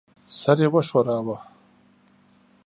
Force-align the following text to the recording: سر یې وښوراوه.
سر 0.39 0.57
یې 0.63 0.67
وښوراوه. 0.73 1.37